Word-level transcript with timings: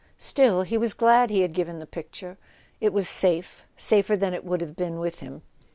Still, 0.17 0.63
he 0.63 0.79
was 0.79 0.95
glad 0.95 1.29
he 1.29 1.41
had 1.43 1.53
given 1.53 1.77
the 1.77 1.85
picture. 1.85 2.39
It 2.79 2.91
was 2.91 3.07
safe, 3.07 3.65
safer 3.77 4.17
than 4.17 4.33
it 4.33 4.43
would 4.43 4.59
have 4.61 4.75
been 4.75 4.97
with 4.97 5.19
him. 5.19 5.43